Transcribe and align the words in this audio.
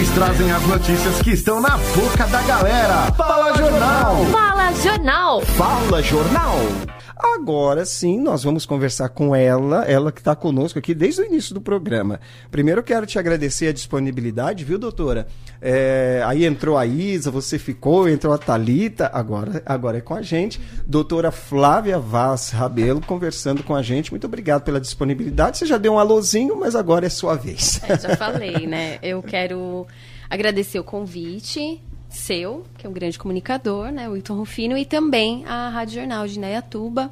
Eles 0.00 0.14
trazem 0.14 0.50
as 0.50 0.62
notícias 0.62 1.20
que 1.20 1.32
estão 1.32 1.60
na 1.60 1.76
boca 1.76 2.26
da 2.28 2.40
galera. 2.40 3.12
Fala 3.18 3.54
Jornal! 3.54 4.24
Fala 4.32 4.72
Jornal! 4.72 5.40
Fala 5.42 6.02
Jornal! 6.02 6.56
Agora 7.22 7.84
sim, 7.84 8.18
nós 8.18 8.42
vamos 8.42 8.64
conversar 8.64 9.10
com 9.10 9.36
ela, 9.36 9.84
ela 9.84 10.10
que 10.10 10.20
está 10.20 10.34
conosco 10.34 10.78
aqui 10.78 10.94
desde 10.94 11.20
o 11.20 11.26
início 11.26 11.52
do 11.52 11.60
programa. 11.60 12.18
Primeiro, 12.50 12.82
quero 12.82 13.04
te 13.04 13.18
agradecer 13.18 13.68
a 13.68 13.72
disponibilidade, 13.72 14.64
viu, 14.64 14.78
doutora? 14.78 15.26
É, 15.60 16.22
aí 16.24 16.46
entrou 16.46 16.78
a 16.78 16.86
Isa, 16.86 17.30
você 17.30 17.58
ficou, 17.58 18.08
entrou 18.08 18.32
a 18.32 18.38
Talita, 18.38 19.10
agora, 19.12 19.62
agora 19.66 19.98
é 19.98 20.00
com 20.00 20.14
a 20.14 20.22
gente. 20.22 20.58
Doutora 20.86 21.30
Flávia 21.30 21.98
Vaz 21.98 22.50
Rabelo 22.50 23.02
conversando 23.02 23.62
com 23.62 23.74
a 23.74 23.82
gente. 23.82 24.10
Muito 24.10 24.26
obrigado 24.26 24.62
pela 24.62 24.80
disponibilidade. 24.80 25.58
Você 25.58 25.66
já 25.66 25.76
deu 25.76 25.92
um 25.92 25.98
alôzinho, 25.98 26.58
mas 26.58 26.74
agora 26.74 27.04
é 27.04 27.10
sua 27.10 27.34
vez. 27.34 27.80
É, 27.86 27.98
já 27.98 28.16
falei, 28.16 28.66
né? 28.66 28.98
Eu 29.02 29.22
quero 29.22 29.86
agradecer 30.30 30.78
o 30.78 30.84
convite 30.84 31.82
seu, 32.10 32.64
que 32.76 32.86
é 32.86 32.90
um 32.90 32.92
grande 32.92 33.18
comunicador, 33.18 33.90
né, 33.90 34.08
o 34.08 34.12
Wilton 34.12 34.34
Rufino, 34.34 34.76
e 34.76 34.84
também 34.84 35.44
a 35.46 35.68
Rádio 35.68 36.00
Jornal 36.00 36.26
de 36.26 36.38
Nayatuba. 36.38 37.10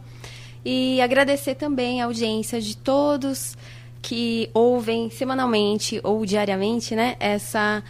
E 0.65 1.01
agradecer 1.01 1.55
também 1.55 2.02
a 2.02 2.06
audiência 2.06 2.61
de 2.61 2.77
todos 2.77 3.56
que 4.03 4.51
ouvem 4.53 5.11
semanalmente 5.11 6.01
ou 6.03 6.25
diariamente, 6.27 6.95
né, 6.95 7.16
essa 7.19 7.83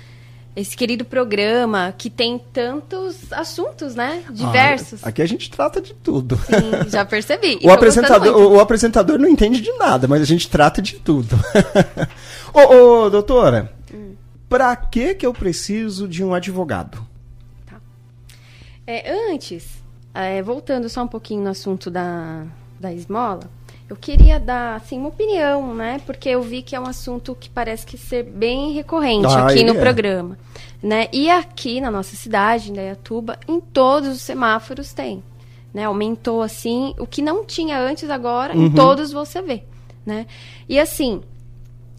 esse 0.59 0.77
querido 0.77 1.05
programa 1.05 1.95
que 1.97 2.11
tem 2.11 2.37
tantos 2.53 3.33
assuntos, 3.33 3.95
né? 3.95 4.25
Diversos. 4.29 5.05
Ah, 5.05 5.11
aqui 5.11 5.23
a 5.23 5.27
gente 5.27 5.49
trata 5.49 5.81
de 5.81 5.95
tudo. 5.95 6.37
Sim, 6.37 6.91
já 6.91 7.05
percebi. 7.05 7.61
o, 7.63 7.71
apresentador, 7.71 8.37
o, 8.37 8.57
o, 8.57 8.61
apresentador 8.61 9.21
não 9.21 9.29
entende 9.29 9.61
de 9.61 9.71
nada, 9.75 10.09
mas 10.09 10.21
a 10.21 10.25
gente 10.25 10.51
trata 10.51 10.83
de 10.83 10.95
tudo. 10.95 11.39
ô, 12.53 13.05
ô, 13.05 13.11
doutora. 13.11 13.78
Para 14.49 14.75
que 14.75 15.15
que 15.15 15.27
eu 15.27 15.33
preciso 15.33 16.09
de 16.09 16.25
um 16.25 16.33
advogado? 16.33 17.07
Tá. 17.67 17.81
É, 18.87 19.13
antes, 19.31 19.83
é, 20.15 20.43
voltando 20.43 20.89
só 20.89 21.03
um 21.03 21.09
pouquinho 21.09 21.43
no 21.43 21.51
assunto 21.51 21.91
da, 21.91 22.47
da 22.81 22.93
esmola, 22.93 23.51
eu 23.89 23.97
queria 23.97 24.39
dar 24.39 24.77
assim, 24.77 24.99
uma 24.99 25.09
opinião, 25.09 25.75
né? 25.75 26.01
Porque 26.05 26.29
eu 26.29 26.43
vi 26.43 26.61
que 26.61 26.77
é 26.77 26.81
um 26.81 26.87
assunto 26.87 27.35
que 27.35 27.49
parece 27.49 27.87
que 27.87 27.97
ser 27.97 28.23
bem 28.23 28.73
recorrente 28.73 29.27
ah, 29.27 29.47
aqui 29.47 29.65
no 29.65 29.75
é. 29.75 29.81
programa. 29.81 30.39
Né? 30.83 31.09
E 31.13 31.31
aqui 31.31 31.81
na 31.81 31.91
nossa 31.91 32.15
cidade, 32.15 32.71
em 32.71 32.75
Dayatuba, 32.75 33.39
em 33.49 33.59
todos 33.61 34.11
os 34.11 34.23
semáforos 34.23 34.93
tem. 34.93 35.23
Né? 35.73 35.85
Aumentou 35.85 36.43
assim, 36.43 36.95
o 36.99 37.07
que 37.07 37.23
não 37.23 37.45
tinha 37.47 37.79
antes 37.81 38.11
agora, 38.11 38.55
uhum. 38.55 38.67
em 38.67 38.71
todos 38.71 39.11
você 39.11 39.41
vê. 39.41 39.63
Né? 40.05 40.27
E 40.69 40.79
assim, 40.79 41.23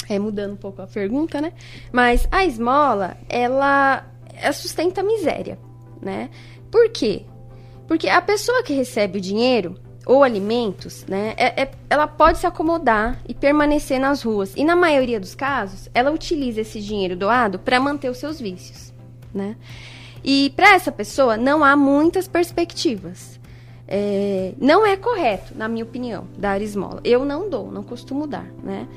é, 0.07 0.17
mudando 0.17 0.53
um 0.53 0.57
pouco 0.57 0.81
a 0.81 0.87
pergunta, 0.87 1.41
né? 1.41 1.53
Mas 1.91 2.27
a 2.31 2.45
esmola, 2.45 3.17
ela, 3.27 4.05
ela 4.33 4.53
sustenta 4.53 5.01
a 5.01 5.03
miséria, 5.03 5.57
né? 6.01 6.29
Por 6.71 6.89
quê? 6.89 7.25
Porque 7.87 8.07
a 8.07 8.21
pessoa 8.21 8.63
que 8.63 8.73
recebe 8.73 9.17
o 9.17 9.21
dinheiro 9.21 9.75
ou 10.05 10.23
alimentos, 10.23 11.05
né, 11.07 11.33
é, 11.37 11.63
é, 11.63 11.71
ela 11.89 12.07
pode 12.07 12.39
se 12.39 12.47
acomodar 12.47 13.19
e 13.27 13.33
permanecer 13.33 13.99
nas 13.99 14.23
ruas. 14.23 14.53
E 14.55 14.63
na 14.63 14.75
maioria 14.75 15.19
dos 15.19 15.35
casos, 15.35 15.89
ela 15.93 16.11
utiliza 16.11 16.61
esse 16.61 16.81
dinheiro 16.81 17.15
doado 17.15 17.59
para 17.59 17.79
manter 17.79 18.09
os 18.09 18.17
seus 18.17 18.39
vícios, 18.39 18.93
né? 19.33 19.55
E 20.23 20.51
para 20.55 20.73
essa 20.73 20.91
pessoa 20.91 21.37
não 21.37 21.63
há 21.63 21.75
muitas 21.75 22.27
perspectivas. 22.27 23.39
É, 23.87 24.53
não 24.59 24.85
é 24.85 24.95
correto, 24.95 25.55
na 25.55 25.67
minha 25.67 25.83
opinião, 25.83 26.27
dar 26.37 26.61
esmola. 26.61 27.01
Eu 27.03 27.25
não 27.25 27.49
dou, 27.49 27.71
não 27.71 27.83
costumo 27.83 28.27
dar, 28.27 28.45
né? 28.63 28.87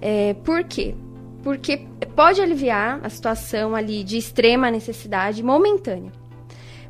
É, 0.00 0.34
por 0.44 0.64
quê? 0.64 0.94
Porque 1.42 1.86
pode 2.14 2.40
aliviar 2.40 3.00
a 3.02 3.08
situação 3.08 3.74
ali 3.74 4.02
de 4.02 4.16
extrema 4.16 4.70
necessidade 4.70 5.42
momentânea, 5.42 6.12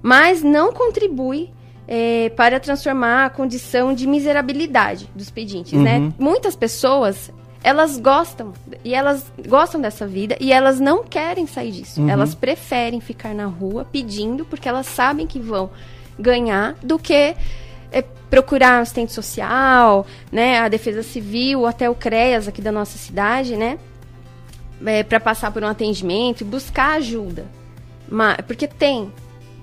mas 0.02 0.42
não 0.42 0.72
contribui 0.72 1.50
é, 1.86 2.30
para 2.30 2.58
transformar 2.60 3.26
a 3.26 3.30
condição 3.30 3.94
de 3.94 4.06
miserabilidade 4.06 5.08
dos 5.14 5.30
pedintes, 5.30 5.72
né? 5.72 5.98
uhum. 5.98 6.06
né? 6.06 6.14
Muitas 6.18 6.56
pessoas 6.56 7.32
elas 7.64 7.98
gostam 7.98 8.52
e 8.84 8.94
elas 8.94 9.32
gostam 9.48 9.80
dessa 9.80 10.06
vida 10.06 10.36
e 10.38 10.52
elas 10.52 10.78
não 10.78 11.02
querem 11.02 11.46
sair 11.46 11.72
disso. 11.72 12.02
Uhum. 12.02 12.10
Elas 12.10 12.34
preferem 12.34 13.00
ficar 13.00 13.34
na 13.34 13.46
rua 13.46 13.86
pedindo 13.90 14.44
porque 14.44 14.68
elas 14.68 14.86
sabem 14.86 15.26
que 15.26 15.40
vão 15.40 15.70
ganhar 16.18 16.74
do 16.82 16.98
que 16.98 17.34
é, 17.94 18.02
procurar 18.28 18.80
assistente 18.80 19.12
social, 19.12 20.04
né, 20.32 20.58
a 20.58 20.68
Defesa 20.68 21.02
Civil, 21.02 21.64
até 21.64 21.88
o 21.88 21.94
CREAS 21.94 22.48
aqui 22.48 22.60
da 22.60 22.72
nossa 22.72 22.98
cidade, 22.98 23.56
né, 23.56 23.78
é, 24.84 25.04
para 25.04 25.20
passar 25.20 25.52
por 25.52 25.62
um 25.62 25.68
atendimento 25.68 26.40
e 26.40 26.44
buscar 26.44 26.96
ajuda. 26.96 27.46
Mas, 28.08 28.38
porque 28.46 28.66
tem, 28.66 29.12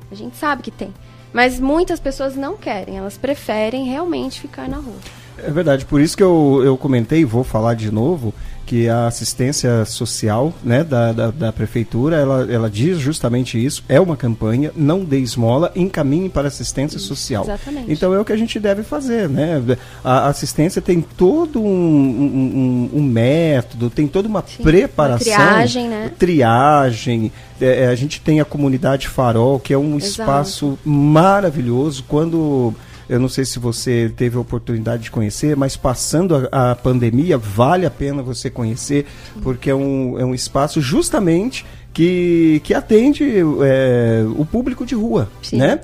a 0.10 0.16
gente 0.16 0.38
sabe 0.38 0.64
que 0.64 0.72
tem. 0.72 0.94
Mas 1.34 1.60
muitas 1.60 2.00
pessoas 2.00 2.36
não 2.36 2.56
querem, 2.56 2.98
elas 2.98 3.18
preferem 3.18 3.86
realmente 3.86 4.40
ficar 4.40 4.68
na 4.68 4.78
rua. 4.78 5.00
É 5.46 5.52
verdade, 5.52 5.86
por 5.86 6.00
isso 6.02 6.16
que 6.16 6.24
eu, 6.24 6.62
eu 6.64 6.78
comentei, 6.78 7.26
vou 7.26 7.44
falar 7.44 7.74
de 7.74 7.92
novo, 7.92 8.34
que 8.72 8.88
a 8.88 9.08
assistência 9.08 9.84
social 9.84 10.54
né, 10.64 10.82
da, 10.82 11.12
da, 11.12 11.30
da, 11.30 11.52
prefeitura, 11.52 12.16
ela, 12.16 12.48
ela 12.50 12.70
diz 12.70 13.00
justamente 13.00 13.62
isso, 13.62 13.84
é 13.90 14.00
uma 14.00 14.16
campanha, 14.16 14.72
não 14.76 15.04
dê 15.04 15.20
esmola, 15.20 15.74
encaminhe 15.76 16.30
para 16.30 16.48
assistência 16.48 16.98
social. 16.98 17.44
Exatamente. 17.44 17.92
Então 17.92 18.14
é 18.14 18.20
o 18.22 18.24
que 18.24 18.32
a 18.32 18.38
gente 18.38 18.60
deve 18.62 18.82
fazer, 18.82 19.28
né? 19.28 19.62
A 20.02 20.28
assistência 20.28 20.82
tem 20.82 21.02
todo 21.02 21.62
um, 21.62 21.66
um, 21.68 22.90
um 22.94 23.04
método, 23.04 23.90
tem 23.90 24.08
toda 24.08 24.30
uma 24.30 24.42
Sim, 24.48 24.64
preparação. 24.64 25.34
Uma 25.34 25.46
triagem, 25.48 25.90
né? 25.90 26.12
Triagem. 26.18 27.32
É, 27.60 27.84
é, 27.84 27.88
a 27.88 27.96
gente 27.96 28.22
tem 28.22 28.40
a 28.40 28.46
comunidade 28.46 29.10
Farol, 29.10 29.60
que 29.60 29.74
é 29.74 29.78
um 29.78 29.98
Exato. 29.98 30.22
espaço 30.22 30.80
maravilhoso. 30.86 32.06
Quando 32.08 32.74
eu 33.12 33.20
não 33.20 33.28
sei 33.28 33.44
se 33.44 33.60
você 33.60 34.10
teve 34.16 34.38
a 34.38 34.40
oportunidade 34.40 35.04
de 35.04 35.12
conhecer, 35.12 35.54
mas 35.58 35.76
passando 35.76 36.48
a, 36.50 36.72
a 36.72 36.76
pandemia, 36.76 37.38
vale 37.38 37.86
a 37.86 37.92
pena 37.92 38.24
você 38.24 38.50
conhecer, 38.50 39.06
porque 39.44 39.70
é 39.70 39.76
um, 39.76 40.18
é 40.18 40.24
um 40.24 40.34
espaço 40.34 40.80
justamente 40.80 41.66
que, 41.92 42.62
que 42.64 42.74
atende 42.74 43.26
é, 43.66 44.24
o 44.38 44.46
público 44.46 44.86
de 44.86 44.96
rua, 44.96 45.30
Sim. 45.44 45.58
né? 45.58 45.82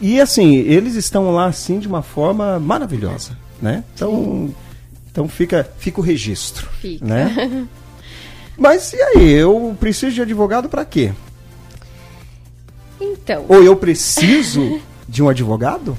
E 0.00 0.18
assim, 0.18 0.54
eles 0.54 0.94
estão 0.94 1.30
lá 1.30 1.44
assim 1.44 1.78
de 1.78 1.86
uma 1.86 2.00
forma 2.00 2.58
maravilhosa, 2.58 3.36
né? 3.60 3.84
Então, 3.94 4.54
então 5.10 5.28
fica, 5.28 5.70
fica 5.76 6.00
o 6.00 6.02
registro, 6.02 6.70
fica. 6.80 7.04
né? 7.04 7.68
Mas 8.56 8.94
e 8.94 9.02
aí, 9.02 9.30
eu 9.30 9.76
preciso 9.78 10.14
de 10.14 10.22
advogado 10.22 10.70
para 10.70 10.86
quê? 10.86 11.12
Então. 12.98 13.44
Ou 13.46 13.62
eu 13.62 13.76
preciso 13.76 14.80
de 15.06 15.22
um 15.22 15.28
advogado? 15.28 15.98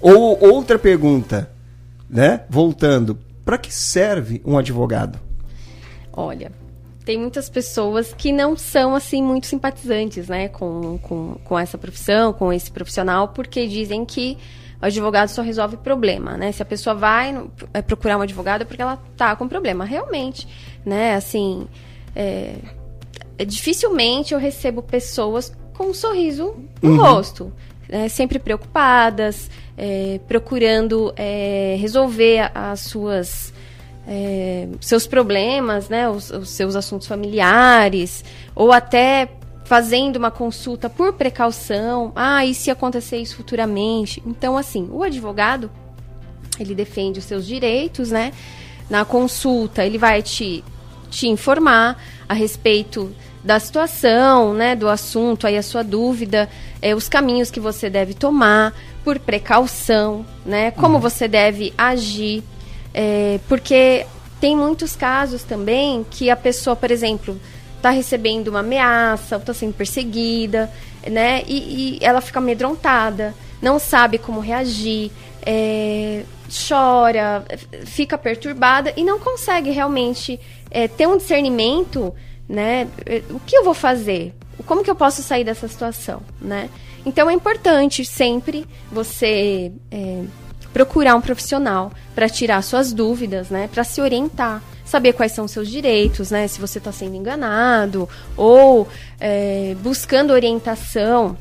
Ou 0.00 0.52
outra 0.52 0.78
pergunta, 0.78 1.50
né? 2.08 2.42
Voltando, 2.48 3.18
para 3.44 3.58
que 3.58 3.72
serve 3.72 4.42
um 4.44 4.58
advogado? 4.58 5.18
Olha, 6.12 6.50
tem 7.04 7.18
muitas 7.18 7.48
pessoas 7.48 8.12
que 8.12 8.32
não 8.32 8.56
são 8.56 8.94
assim 8.94 9.22
muito 9.22 9.46
simpatizantes, 9.46 10.28
né, 10.28 10.48
com, 10.48 10.98
com, 10.98 11.36
com 11.44 11.58
essa 11.58 11.78
profissão, 11.78 12.32
com 12.32 12.52
esse 12.52 12.70
profissional, 12.70 13.28
porque 13.28 13.66
dizem 13.68 14.04
que 14.04 14.36
o 14.82 14.84
advogado 14.84 15.28
só 15.28 15.40
resolve 15.40 15.76
problema, 15.76 16.36
né? 16.36 16.52
Se 16.52 16.62
a 16.62 16.66
pessoa 16.66 16.94
vai 16.94 17.48
é, 17.72 17.80
procurar 17.80 18.18
um 18.18 18.22
advogado 18.22 18.62
é 18.62 18.64
porque 18.64 18.82
ela 18.82 19.00
tá 19.16 19.34
com 19.36 19.48
problema, 19.48 19.84
realmente, 19.84 20.46
né? 20.84 21.14
Assim, 21.14 21.66
é, 22.14 22.56
é, 23.38 23.44
dificilmente 23.44 24.34
eu 24.34 24.40
recebo 24.40 24.82
pessoas 24.82 25.56
com 25.74 25.90
um 25.90 25.94
sorriso 25.94 26.56
no 26.82 26.90
uhum. 26.90 26.96
rosto, 26.96 27.52
né? 27.88 28.08
sempre 28.08 28.38
preocupadas, 28.38 29.50
é, 29.76 30.20
procurando 30.26 31.12
é, 31.16 31.76
resolver 31.78 32.50
as 32.54 32.80
suas 32.80 33.52
é, 34.08 34.68
seus 34.80 35.06
problemas, 35.06 35.88
né, 35.88 36.08
os, 36.08 36.30
os, 36.30 36.50
seus 36.50 36.76
assuntos 36.76 37.08
familiares, 37.08 38.24
ou 38.54 38.70
até 38.70 39.28
fazendo 39.64 40.16
uma 40.16 40.30
consulta 40.30 40.88
por 40.88 41.12
precaução. 41.14 42.12
Ah, 42.14 42.46
e 42.46 42.54
se 42.54 42.70
acontecer 42.70 43.18
isso 43.18 43.36
futuramente? 43.36 44.22
Então, 44.24 44.56
assim, 44.56 44.88
o 44.92 45.02
advogado 45.02 45.70
ele 46.58 46.74
defende 46.74 47.18
os 47.18 47.24
seus 47.24 47.46
direitos, 47.46 48.10
né? 48.10 48.32
Na 48.88 49.04
consulta, 49.04 49.84
ele 49.84 49.98
vai 49.98 50.22
te, 50.22 50.64
te 51.10 51.26
informar 51.26 52.00
a 52.28 52.34
respeito 52.34 53.12
da 53.46 53.60
situação, 53.60 54.52
né, 54.52 54.74
do 54.74 54.88
assunto, 54.88 55.46
aí 55.46 55.56
a 55.56 55.62
sua 55.62 55.84
dúvida, 55.84 56.48
é, 56.82 56.96
os 56.96 57.08
caminhos 57.08 57.48
que 57.48 57.60
você 57.60 57.88
deve 57.88 58.12
tomar 58.12 58.74
por 59.04 59.20
precaução, 59.20 60.26
né, 60.44 60.72
como 60.72 60.96
uhum. 60.96 61.00
você 61.00 61.28
deve 61.28 61.72
agir, 61.78 62.42
é, 62.92 63.38
porque 63.48 64.04
tem 64.40 64.56
muitos 64.56 64.96
casos 64.96 65.44
também 65.44 66.04
que 66.10 66.28
a 66.28 66.34
pessoa, 66.34 66.74
por 66.74 66.90
exemplo, 66.90 67.40
está 67.76 67.90
recebendo 67.90 68.48
uma 68.48 68.60
ameaça, 68.60 69.36
está 69.36 69.54
sendo 69.54 69.74
perseguida, 69.74 70.68
né, 71.08 71.44
e, 71.46 71.98
e, 72.00 72.04
ela 72.04 72.20
fica 72.20 72.40
amedrontada, 72.40 73.32
não 73.62 73.78
sabe 73.78 74.18
como 74.18 74.40
reagir, 74.40 75.12
é, 75.42 76.24
chora, 76.68 77.44
fica 77.84 78.18
perturbada 78.18 78.92
e 78.96 79.04
não 79.04 79.20
consegue 79.20 79.70
realmente 79.70 80.40
é, 80.68 80.88
ter 80.88 81.06
um 81.06 81.16
discernimento 81.16 82.12
né? 82.48 82.88
O 83.30 83.40
que 83.40 83.56
eu 83.56 83.64
vou 83.64 83.74
fazer? 83.74 84.34
Como 84.64 84.82
que 84.82 84.90
eu 84.90 84.94
posso 84.94 85.22
sair 85.22 85.44
dessa 85.44 85.68
situação, 85.68 86.22
né? 86.40 86.70
Então 87.04 87.30
é 87.30 87.32
importante 87.32 88.04
sempre 88.04 88.66
você 88.90 89.70
é, 89.90 90.22
procurar 90.72 91.14
um 91.14 91.20
profissional 91.20 91.92
para 92.14 92.28
tirar 92.28 92.62
suas 92.62 92.92
dúvidas, 92.92 93.48
né? 93.48 93.68
Para 93.72 93.84
se 93.84 94.00
orientar, 94.00 94.62
saber 94.84 95.12
quais 95.12 95.32
são 95.32 95.44
os 95.44 95.50
seus 95.50 95.68
direitos, 95.68 96.30
né? 96.30 96.48
Se 96.48 96.60
você 96.60 96.78
está 96.78 96.90
sendo 96.90 97.14
enganado 97.14 98.08
ou 98.36 98.88
é, 99.20 99.76
buscando 99.82 100.32
orientação 100.32 101.36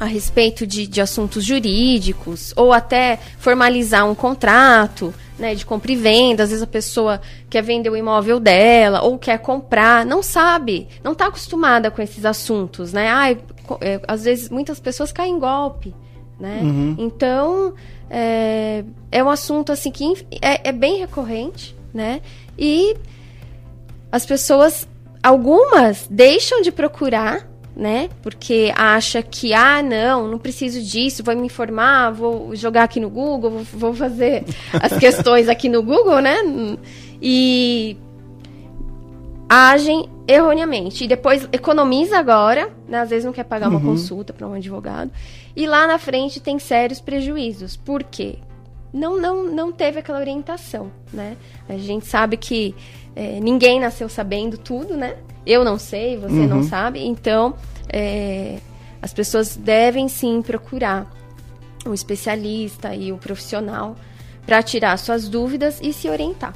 a 0.00 0.04
respeito 0.04 0.66
de, 0.66 0.86
de 0.86 1.00
assuntos 1.00 1.44
jurídicos 1.44 2.52
ou 2.56 2.72
até 2.72 3.18
formalizar 3.38 4.04
um 4.08 4.14
contrato, 4.14 5.14
né, 5.42 5.56
de 5.56 5.66
compra 5.66 5.90
e 5.90 5.96
venda. 5.96 6.44
Às 6.44 6.50
vezes 6.50 6.62
a 6.62 6.68
pessoa 6.68 7.20
quer 7.50 7.62
vender 7.62 7.90
o 7.90 7.96
imóvel 7.96 8.38
dela 8.38 9.02
ou 9.02 9.18
quer 9.18 9.38
comprar, 9.38 10.06
não 10.06 10.22
sabe, 10.22 10.86
não 11.02 11.12
está 11.12 11.26
acostumada 11.26 11.90
com 11.90 12.00
esses 12.00 12.24
assuntos, 12.24 12.92
né? 12.92 13.08
Ai, 13.08 13.38
é, 13.80 14.00
às 14.06 14.22
vezes 14.22 14.48
muitas 14.48 14.78
pessoas 14.78 15.10
caem 15.10 15.34
em 15.34 15.38
golpe, 15.40 15.92
né? 16.38 16.60
Uhum. 16.62 16.94
Então 16.96 17.74
é, 18.08 18.84
é 19.10 19.24
um 19.24 19.28
assunto 19.28 19.72
assim 19.72 19.90
que 19.90 20.24
é, 20.40 20.68
é 20.68 20.72
bem 20.72 21.00
recorrente, 21.00 21.76
né? 21.92 22.22
E 22.56 22.96
as 24.12 24.24
pessoas, 24.24 24.86
algumas 25.20 26.06
deixam 26.08 26.62
de 26.62 26.70
procurar 26.70 27.48
né? 27.82 28.08
Porque 28.22 28.72
acha 28.76 29.20
que, 29.22 29.52
ah, 29.52 29.82
não, 29.82 30.28
não 30.28 30.38
preciso 30.38 30.80
disso, 30.80 31.24
vou 31.24 31.36
me 31.36 31.46
informar, 31.46 32.12
vou 32.12 32.54
jogar 32.54 32.84
aqui 32.84 33.00
no 33.00 33.10
Google, 33.10 33.64
vou, 33.72 33.92
fazer 33.92 34.44
as 34.80 34.96
questões 34.96 35.48
aqui 35.48 35.68
no 35.68 35.82
Google, 35.82 36.20
né? 36.20 36.36
E 37.20 37.96
agem 39.48 40.08
erroneamente. 40.28 41.04
E 41.04 41.08
depois 41.08 41.48
economiza 41.52 42.16
agora, 42.16 42.70
né? 42.88 43.00
às 43.00 43.10
vezes 43.10 43.24
não 43.24 43.32
quer 43.32 43.44
pagar 43.44 43.68
uma 43.68 43.80
uhum. 43.80 43.86
consulta 43.86 44.32
para 44.32 44.46
um 44.46 44.54
advogado. 44.54 45.10
E 45.56 45.66
lá 45.66 45.86
na 45.86 45.98
frente 45.98 46.40
tem 46.40 46.58
sérios 46.60 47.00
prejuízos. 47.00 47.76
Por 47.76 48.04
quê? 48.04 48.38
Não, 48.92 49.20
não, 49.20 49.44
não 49.44 49.72
teve 49.72 50.00
aquela 50.00 50.18
orientação, 50.18 50.92
né? 51.12 51.36
A 51.68 51.78
gente 51.78 52.06
sabe 52.06 52.36
que 52.36 52.74
é, 53.16 53.40
ninguém 53.40 53.80
nasceu 53.80 54.08
sabendo 54.08 54.58
tudo, 54.58 54.96
né? 54.96 55.16
Eu 55.46 55.64
não 55.64 55.78
sei, 55.78 56.16
você 56.16 56.40
uhum. 56.40 56.46
não 56.46 56.62
sabe. 56.62 57.04
Então, 57.04 57.54
é, 57.88 58.58
as 59.00 59.12
pessoas 59.12 59.56
devem 59.56 60.08
sim 60.08 60.42
procurar 60.42 61.10
um 61.86 61.94
especialista 61.94 62.94
e 62.94 63.10
o 63.10 63.16
um 63.16 63.18
profissional 63.18 63.96
para 64.46 64.62
tirar 64.62 64.96
suas 64.98 65.28
dúvidas 65.28 65.80
e 65.82 65.92
se 65.92 66.08
orientar. 66.08 66.54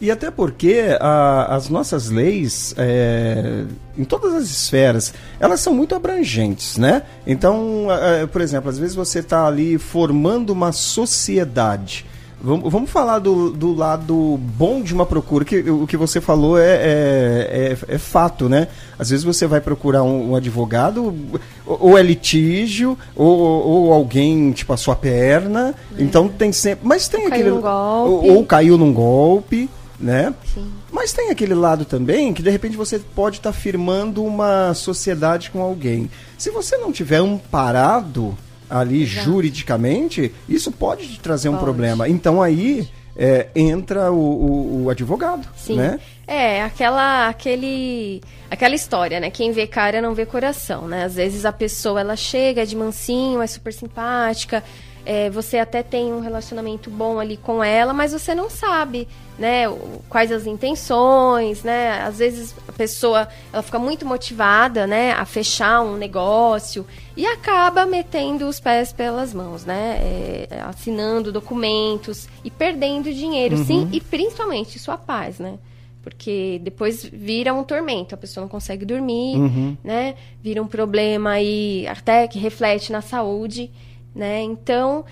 E 0.00 0.10
até 0.10 0.30
porque 0.30 0.96
a, 1.00 1.54
as 1.54 1.68
nossas 1.68 2.10
leis, 2.10 2.74
é, 2.76 3.64
em 3.96 4.04
todas 4.04 4.34
as 4.34 4.44
esferas, 4.44 5.14
elas 5.40 5.60
são 5.60 5.74
muito 5.74 5.94
abrangentes, 5.94 6.76
né? 6.76 7.02
Então, 7.26 7.86
é, 7.90 8.26
por 8.26 8.40
exemplo, 8.40 8.68
às 8.68 8.78
vezes 8.78 8.94
você 8.94 9.20
está 9.20 9.46
ali 9.46 9.78
formando 9.78 10.50
uma 10.50 10.72
sociedade. 10.72 12.04
Vamos, 12.38 12.70
vamos 12.70 12.90
falar 12.90 13.18
do, 13.18 13.50
do 13.50 13.74
lado 13.74 14.38
bom 14.38 14.82
de 14.82 14.92
uma 14.92 15.06
procura, 15.06 15.44
que 15.44 15.70
o 15.70 15.86
que 15.86 15.96
você 15.96 16.20
falou 16.20 16.58
é, 16.58 16.76
é, 16.76 17.76
é, 17.88 17.94
é 17.94 17.98
fato, 17.98 18.46
né? 18.46 18.68
Às 18.98 19.08
vezes 19.08 19.24
você 19.24 19.46
vai 19.46 19.60
procurar 19.60 20.02
um, 20.02 20.32
um 20.32 20.36
advogado, 20.36 21.14
ou 21.64 21.96
é 21.96 22.02
litígio, 22.02 22.96
ou, 23.16 23.38
ou, 23.38 23.92
alguém, 23.92 24.52
tipo, 24.52 24.72
a 24.72 24.76
sua 24.76 24.94
perna. 24.94 25.74
É. 25.98 26.02
Então 26.02 26.28
tem 26.28 26.52
sempre. 26.52 26.86
Mas 26.86 27.08
tem 27.08 27.22
ou 27.22 27.26
aquele. 27.28 27.44
Caiu 27.44 27.54
num 27.54 27.60
golpe. 27.62 28.28
Ou, 28.28 28.36
ou 28.36 28.44
caiu 28.44 28.78
num 28.78 28.92
golpe, 28.92 29.70
né? 29.98 30.34
Sim. 30.54 30.70
Mas 30.92 31.12
tem 31.12 31.30
aquele 31.30 31.54
lado 31.54 31.84
também 31.84 32.32
que 32.32 32.42
de 32.42 32.50
repente 32.50 32.76
você 32.76 32.98
pode 32.98 33.38
estar 33.38 33.52
tá 33.52 33.58
firmando 33.58 34.24
uma 34.24 34.74
sociedade 34.74 35.50
com 35.50 35.60
alguém. 35.60 36.10
Se 36.38 36.50
você 36.50 36.76
não 36.76 36.92
tiver 36.92 37.22
um 37.22 37.38
parado 37.38 38.36
ali 38.68 39.02
Exato. 39.02 39.24
juridicamente, 39.24 40.32
isso 40.48 40.70
pode 40.70 41.08
te 41.08 41.20
trazer 41.20 41.48
pode. 41.48 41.60
um 41.60 41.64
problema. 41.64 42.08
Então 42.08 42.42
aí 42.42 42.88
é, 43.16 43.48
entra 43.54 44.12
o, 44.12 44.16
o, 44.16 44.84
o, 44.84 44.90
advogado, 44.90 45.48
Sim. 45.56 45.76
né? 45.76 45.98
É, 46.26 46.62
aquela, 46.62 47.28
aquele, 47.28 48.20
aquela 48.50 48.74
história, 48.74 49.18
né? 49.18 49.30
Quem 49.30 49.52
vê 49.52 49.66
cara 49.66 50.02
não 50.02 50.14
vê 50.14 50.26
coração, 50.26 50.86
né? 50.86 51.04
Às 51.04 51.14
vezes 51.14 51.44
a 51.46 51.52
pessoa, 51.52 52.00
ela 52.00 52.16
chega 52.16 52.66
de 52.66 52.76
mansinho, 52.76 53.40
é 53.40 53.46
super 53.46 53.72
simpática, 53.72 54.62
é, 55.06 55.30
você 55.30 55.58
até 55.58 55.84
tem 55.84 56.12
um 56.12 56.18
relacionamento 56.18 56.90
bom 56.90 57.20
ali 57.20 57.36
com 57.36 57.62
ela, 57.62 57.92
mas 57.92 58.10
você 58.10 58.34
não 58.34 58.50
sabe, 58.50 59.06
né, 59.38 59.62
quais 60.08 60.32
as 60.32 60.46
intenções, 60.46 61.62
né? 61.62 62.02
Às 62.02 62.18
vezes 62.18 62.52
a 62.66 62.72
pessoa, 62.72 63.28
ela 63.52 63.62
fica 63.62 63.78
muito 63.78 64.04
motivada, 64.04 64.84
né, 64.84 65.12
a 65.12 65.24
fechar 65.24 65.80
um 65.80 65.96
negócio 65.96 66.84
e 67.16 67.24
acaba 67.24 67.86
metendo 67.86 68.48
os 68.48 68.58
pés 68.58 68.92
pelas 68.92 69.32
mãos, 69.32 69.64
né? 69.64 69.98
É, 70.50 70.60
assinando 70.62 71.30
documentos 71.30 72.28
e 72.42 72.50
perdendo 72.50 73.14
dinheiro, 73.14 73.58
uhum. 73.58 73.64
sim, 73.64 73.88
e 73.92 74.00
principalmente 74.00 74.76
sua 74.76 74.98
paz, 74.98 75.38
né? 75.38 75.56
Porque 76.02 76.60
depois 76.64 77.04
vira 77.04 77.54
um 77.54 77.62
tormento, 77.62 78.14
a 78.14 78.18
pessoa 78.18 78.42
não 78.42 78.48
consegue 78.48 78.84
dormir, 78.84 79.36
uhum. 79.36 79.76
né? 79.84 80.16
Vira 80.42 80.60
um 80.60 80.66
problema 80.66 81.30
aí 81.30 81.86
até 81.86 82.26
que 82.26 82.40
reflete 82.40 82.90
na 82.90 83.00
saúde 83.00 83.70
né? 84.16 84.42
Então, 84.42 85.04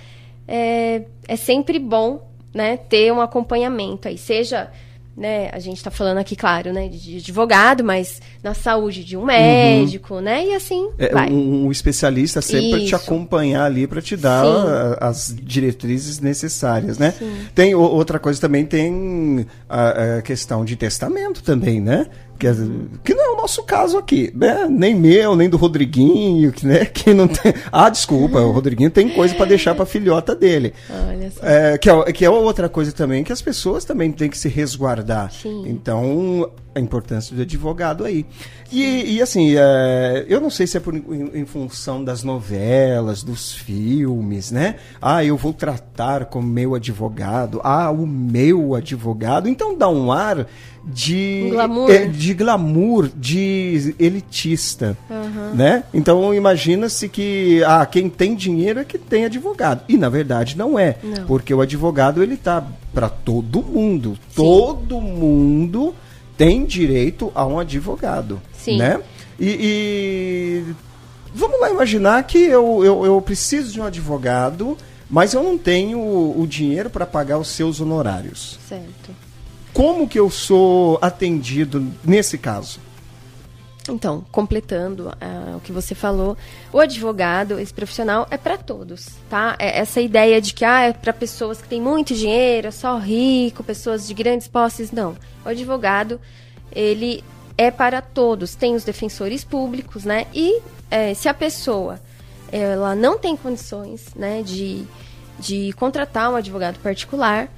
é, 0.48 1.02
é 1.28 1.36
sempre 1.36 1.78
bom, 1.78 2.26
né, 2.54 2.76
ter 2.76 3.12
um 3.12 3.20
acompanhamento 3.20 4.08
aí, 4.08 4.16
seja 4.16 4.70
né, 5.16 5.48
a 5.52 5.58
gente 5.60 5.76
está 5.76 5.90
falando 5.90 6.18
aqui, 6.18 6.34
claro, 6.34 6.72
né, 6.72 6.88
de 6.88 7.18
advogado, 7.18 7.84
mas 7.84 8.20
na 8.42 8.52
saúde 8.52 9.04
de 9.04 9.16
um 9.16 9.24
médico, 9.24 10.14
uhum. 10.14 10.20
né, 10.20 10.46
e 10.46 10.54
assim 10.54 10.90
é, 10.98 11.12
vai. 11.12 11.30
Um, 11.30 11.66
um 11.66 11.72
especialista 11.72 12.42
sempre 12.42 12.84
te 12.84 12.94
acompanhar 12.94 13.64
ali 13.64 13.86
para 13.86 14.02
te 14.02 14.16
dar 14.16 14.44
a, 14.44 15.08
as 15.08 15.34
diretrizes 15.40 16.18
necessárias, 16.18 16.98
né? 16.98 17.12
Sim. 17.12 17.32
Tem 17.54 17.74
outra 17.74 18.18
coisa 18.18 18.40
também 18.40 18.66
tem 18.66 19.46
a, 19.68 20.16
a, 20.16 20.22
questão 20.22 20.64
de 20.64 20.74
testamento 20.74 21.42
também, 21.42 21.80
né? 21.80 22.06
Que, 22.38 22.48
que 23.04 23.14
não 23.14 23.24
é 23.24 23.33
nosso 23.44 23.62
caso 23.62 23.98
aqui, 23.98 24.32
né? 24.34 24.66
Nem 24.70 24.94
meu, 24.94 25.36
nem 25.36 25.50
do 25.50 25.58
Rodriguinho, 25.58 26.50
que, 26.50 26.66
né? 26.66 26.86
Que 26.86 27.12
não 27.12 27.28
tem. 27.28 27.52
Ah, 27.70 27.90
desculpa, 27.90 28.40
o 28.40 28.50
Rodriguinho 28.50 28.90
tem 28.90 29.10
coisa 29.10 29.34
para 29.34 29.46
deixar 29.46 29.74
para 29.74 29.84
filhota 29.84 30.34
dele. 30.34 30.72
Olha 31.08 31.30
só. 31.30 31.46
É, 31.46 31.76
que, 31.76 31.90
é, 31.90 32.12
que 32.12 32.24
é 32.24 32.30
outra 32.30 32.68
coisa 32.68 32.90
também 32.92 33.22
que 33.22 33.32
as 33.32 33.42
pessoas 33.42 33.84
também 33.84 34.10
têm 34.10 34.30
que 34.30 34.38
se 34.38 34.48
resguardar. 34.48 35.30
Sim. 35.30 35.64
Então, 35.66 36.50
a 36.74 36.80
importância 36.80 37.34
do 37.34 37.42
advogado 37.42 38.04
aí. 38.04 38.26
E, 38.72 39.16
e 39.16 39.22
assim, 39.22 39.54
é, 39.56 40.24
eu 40.28 40.40
não 40.40 40.50
sei 40.50 40.66
se 40.66 40.76
é 40.76 40.80
por, 40.80 40.94
em, 40.94 41.30
em, 41.32 41.44
função 41.44 42.02
das 42.02 42.24
novelas, 42.24 43.22
dos 43.22 43.52
filmes, 43.52 44.50
né? 44.50 44.76
Ah, 45.00 45.24
eu 45.24 45.36
vou 45.36 45.52
tratar 45.52 46.24
com 46.24 46.42
meu 46.42 46.74
advogado. 46.74 47.60
Ah, 47.62 47.90
o 47.90 48.06
meu 48.06 48.74
advogado. 48.74 49.48
Então 49.48 49.76
dá 49.76 49.88
um 49.88 50.10
ar 50.10 50.46
de 50.84 51.48
glamour, 51.50 51.90
é, 51.90 52.06
de, 52.06 52.34
glamour, 52.34 53.08
de 53.16 53.94
elitista, 53.98 54.96
uhum. 55.08 55.54
né? 55.54 55.84
Então 55.94 56.34
imagina-se 56.34 57.08
que 57.08 57.62
ah, 57.64 57.86
quem 57.86 58.10
tem 58.10 58.34
dinheiro 58.34 58.80
é 58.80 58.84
que 58.84 58.98
tem 58.98 59.24
advogado. 59.24 59.82
E 59.88 59.96
na 59.96 60.08
verdade 60.08 60.58
não 60.58 60.78
é, 60.78 60.96
não. 61.02 61.26
porque 61.26 61.54
o 61.54 61.60
advogado 61.60 62.22
ele 62.22 62.36
tá 62.36 62.62
para 62.92 63.08
todo 63.08 63.62
mundo. 63.62 64.14
Sim. 64.28 64.34
Todo 64.36 65.00
mundo 65.00 65.94
tem 66.36 66.64
direito 66.64 67.30
a 67.34 67.46
um 67.46 67.58
advogado, 67.58 68.40
Sim. 68.52 68.78
né? 68.78 69.00
E, 69.38 70.64
e, 70.68 70.74
vamos 71.34 71.60
lá 71.60 71.70
imaginar 71.70 72.22
que 72.24 72.38
eu, 72.38 72.84
eu, 72.84 73.04
eu, 73.04 73.20
preciso 73.20 73.72
de 73.72 73.80
um 73.80 73.84
advogado, 73.84 74.76
mas 75.10 75.34
eu 75.34 75.42
não 75.42 75.58
tenho 75.58 75.98
o, 75.98 76.40
o 76.40 76.46
dinheiro 76.46 76.88
para 76.90 77.06
pagar 77.06 77.38
os 77.38 77.48
seus 77.48 77.80
honorários. 77.80 78.58
Certo. 78.68 79.10
Como 79.72 80.08
que 80.08 80.18
eu 80.18 80.30
sou 80.30 80.98
atendido 81.02 81.84
nesse 82.04 82.38
caso? 82.38 82.78
Então, 83.88 84.24
completando 84.32 85.08
uh, 85.08 85.56
o 85.56 85.60
que 85.60 85.70
você 85.70 85.94
falou, 85.94 86.38
o 86.72 86.80
advogado, 86.80 87.58
esse 87.60 87.72
profissional, 87.72 88.26
é 88.30 88.38
para 88.38 88.56
todos, 88.56 89.08
tá? 89.28 89.56
É 89.58 89.78
essa 89.78 90.00
ideia 90.00 90.40
de 90.40 90.54
que 90.54 90.64
ah, 90.64 90.84
é 90.84 90.92
para 90.94 91.12
pessoas 91.12 91.60
que 91.60 91.68
têm 91.68 91.82
muito 91.82 92.14
dinheiro, 92.14 92.68
é 92.68 92.70
só 92.70 92.96
rico, 92.96 93.62
pessoas 93.62 94.06
de 94.06 94.14
grandes 94.14 94.48
posses, 94.48 94.90
não. 94.90 95.14
O 95.44 95.50
advogado, 95.50 96.18
ele 96.72 97.22
é 97.58 97.70
para 97.70 98.00
todos. 98.00 98.54
Tem 98.54 98.74
os 98.74 98.84
defensores 98.84 99.44
públicos, 99.44 100.04
né? 100.04 100.26
E 100.32 100.62
é, 100.90 101.12
se 101.12 101.28
a 101.28 101.34
pessoa 101.34 102.00
ela 102.50 102.94
não 102.94 103.18
tem 103.18 103.36
condições, 103.36 104.14
né, 104.14 104.42
de, 104.42 104.84
de 105.38 105.72
contratar 105.72 106.30
um 106.30 106.36
advogado 106.36 106.78
particular, 106.78 107.48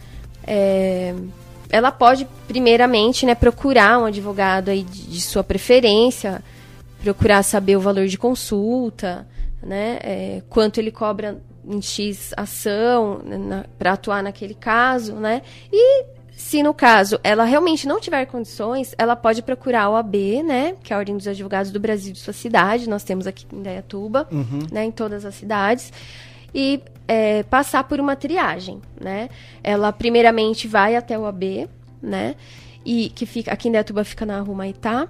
é, 0.47 1.15
ela 1.71 1.91
pode, 1.91 2.27
primeiramente, 2.47 3.27
né, 3.27 3.35
procurar 3.35 3.99
um 3.99 4.05
advogado 4.05 4.71
aí 4.71 4.83
de, 4.83 5.07
de 5.07 5.21
sua 5.21 5.45
preferência, 5.45 6.43
procurar 7.03 7.43
saber 7.43 7.77
o 7.77 7.81
valor 7.81 8.07
de 8.07 8.19
consulta, 8.19 9.27
né, 9.63 9.99
é, 10.03 10.43
quanto 10.49 10.79
ele 10.79 10.91
cobra 10.91 11.41
em 11.65 11.83
X 11.83 12.33
ação 12.37 13.21
né, 13.25 13.65
para 13.79 13.93
atuar 13.93 14.23
naquele 14.23 14.55
caso, 14.55 15.15
né, 15.15 15.43
e 15.73 16.05
se 16.37 16.63
no 16.63 16.75
caso 16.75 17.19
ela 17.25 17.45
realmente 17.45 17.89
não 17.89 17.99
tiver 17.99 18.25
condições, 18.27 18.95
ela 18.99 19.17
pode 19.17 19.43
procurar 19.43 19.85
a 19.85 19.91
OAB, 19.91 20.15
né, 20.45 20.77
que 20.83 20.93
é 20.93 20.97
a 20.97 20.99
Ordem 20.99 21.17
dos 21.17 21.27
Advogados 21.27 21.73
do 21.73 21.81
Brasil 21.81 22.13
de 22.13 22.19
sua 22.19 22.33
cidade, 22.33 22.89
nós 22.89 23.03
temos 23.03 23.27
aqui 23.27 23.47
em 23.53 23.63
Dayatuba, 23.63 24.29
uhum. 24.31 24.61
né, 24.71 24.85
em 24.85 24.91
todas 24.91 25.25
as 25.25 25.35
cidades, 25.35 25.93
e 26.55 26.81
é, 27.09 27.43
passar 27.45 27.85
por 27.85 28.01
uma 28.01 28.17
triagem, 28.17 28.81
né? 29.01 29.29
Ela 29.63 29.93
primeiramente 29.93 30.67
vai 30.67 30.97
até 30.97 31.19
o 31.19 31.23
OAB, 31.23 31.69
né, 32.03 32.35
e 32.85 33.09
que 33.11 33.27
fica 33.27 33.53
aqui 33.53 33.69
em 33.69 33.73
Dayatuba 33.73 34.05
fica 34.05 34.25
na 34.25 34.41
Rua 34.41 34.57
Maitá, 34.57 35.09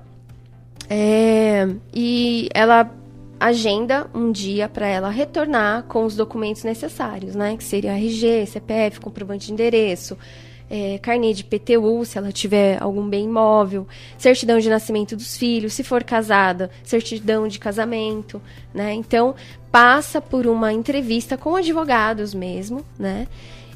é, 0.89 1.69
e 1.93 2.49
ela 2.55 2.91
agenda 3.39 4.09
um 4.15 4.33
dia 4.33 4.69
para 4.69 4.87
ela 4.87 5.11
retornar 5.11 5.83
com 5.85 6.05
os 6.05 6.17
documentos 6.17 6.65
necessários, 6.65 7.35
né? 7.35 7.57
Que 7.57 7.65
seria 7.65 7.93
RG, 7.93 8.47
CPF, 8.47 9.01
comprovante 9.01 9.47
de 9.47 9.53
endereço, 9.53 10.17
é, 10.69 10.99
carnê 10.99 11.33
de 11.33 11.45
PTU, 11.45 12.05
se 12.05 12.19
ela 12.19 12.33
tiver 12.33 12.83
algum 12.83 13.09
bem 13.09 13.25
imóvel, 13.25 13.87
certidão 14.19 14.59
de 14.59 14.69
nascimento 14.69 15.17
dos 15.17 15.37
filhos, 15.37 15.75
se 15.75 15.85
for 15.85 16.03
casada, 16.03 16.71
certidão 16.83 17.47
de 17.47 17.59
casamento, 17.59 18.41
né? 18.75 18.93
Então, 18.93 19.35
passa 19.71 20.21
por 20.21 20.47
uma 20.47 20.73
entrevista 20.73 21.37
com 21.37 21.57
advogados 21.57 22.35
mesmo, 22.35 22.85
né? 22.99 23.29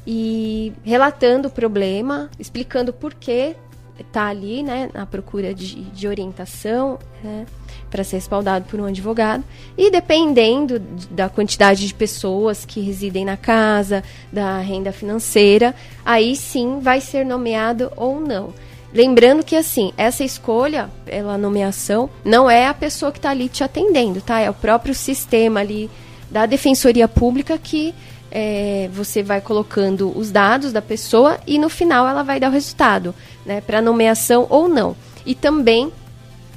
E 0.05 0.73
relatando 0.83 1.47
o 1.47 1.51
problema, 1.51 2.29
explicando 2.39 2.91
por 2.91 3.13
que 3.13 3.55
está 3.99 4.27
ali, 4.27 4.63
né, 4.63 4.89
na 4.93 5.05
procura 5.05 5.53
de, 5.53 5.83
de 5.83 6.07
orientação, 6.07 6.97
né, 7.23 7.45
para 7.91 8.03
ser 8.03 8.15
respaldado 8.15 8.65
por 8.65 8.79
um 8.79 8.85
advogado. 8.85 9.43
E 9.77 9.91
dependendo 9.91 10.79
da 11.11 11.27
quantidade 11.29 11.85
de 11.85 11.93
pessoas 11.93 12.65
que 12.65 12.79
residem 12.79 13.25
na 13.25 13.37
casa, 13.37 14.03
da 14.31 14.59
renda 14.59 14.91
financeira, 14.91 15.75
aí 16.03 16.35
sim 16.35 16.79
vai 16.79 17.01
ser 17.01 17.25
nomeado 17.25 17.91
ou 17.97 18.19
não. 18.19 18.53
Lembrando 18.93 19.43
que, 19.43 19.55
assim, 19.55 19.93
essa 19.97 20.23
escolha 20.23 20.89
pela 21.05 21.37
nomeação 21.37 22.09
não 22.25 22.49
é 22.49 22.67
a 22.67 22.73
pessoa 22.73 23.11
que 23.11 23.19
está 23.19 23.29
ali 23.29 23.47
te 23.47 23.63
atendendo, 23.63 24.21
tá? 24.21 24.39
É 24.39 24.49
o 24.49 24.53
próprio 24.53 24.95
sistema 24.95 25.59
ali 25.59 25.89
da 26.29 26.45
Defensoria 26.45 27.07
Pública 27.07 27.57
que 27.57 27.93
é, 28.29 28.89
você 28.93 29.21
vai 29.21 29.41
colocando 29.41 30.17
os 30.17 30.31
dados 30.31 30.71
da 30.71 30.81
pessoa 30.81 31.39
e 31.45 31.59
no 31.59 31.69
final 31.69 32.07
ela 32.07 32.23
vai 32.23 32.39
dar 32.39 32.49
o 32.49 32.53
resultado, 32.53 33.13
né? 33.45 33.61
Para 33.61 33.81
nomeação 33.81 34.47
ou 34.49 34.67
não. 34.67 34.95
E 35.25 35.35
também 35.35 35.91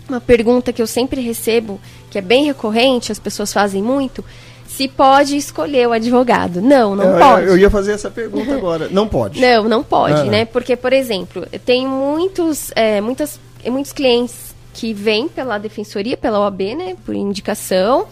uma 0.08 0.20
pergunta 0.20 0.72
que 0.72 0.82
eu 0.82 0.86
sempre 0.86 1.20
recebo, 1.20 1.80
que 2.10 2.18
é 2.18 2.20
bem 2.20 2.44
recorrente, 2.44 3.10
as 3.10 3.18
pessoas 3.18 3.52
fazem 3.52 3.82
muito, 3.82 4.24
se 4.66 4.88
pode 4.88 5.36
escolher 5.36 5.86
o 5.86 5.92
advogado. 5.92 6.60
Não, 6.60 6.96
não 6.96 7.04
eu, 7.04 7.18
pode. 7.18 7.46
Eu 7.46 7.58
ia 7.58 7.70
fazer 7.70 7.92
essa 7.92 8.10
pergunta 8.10 8.52
agora. 8.56 8.88
Não 8.90 9.06
pode. 9.06 9.40
não, 9.40 9.68
não 9.68 9.82
pode, 9.84 10.20
ah. 10.20 10.24
né? 10.24 10.44
Porque, 10.44 10.74
por 10.74 10.92
exemplo, 10.92 11.46
tem 11.64 11.86
muitos, 11.86 12.72
é, 12.74 13.00
muitas, 13.00 13.38
muitos 13.66 13.92
clientes 13.92 14.54
que 14.72 14.92
vêm 14.92 15.28
pela 15.28 15.58
defensoria, 15.58 16.16
pela 16.16 16.40
OAB, 16.40 16.60
né? 16.76 16.96
Por 17.06 17.14
indicação, 17.14 18.06